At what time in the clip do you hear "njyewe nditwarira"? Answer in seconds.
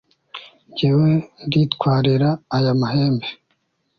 0.69-2.29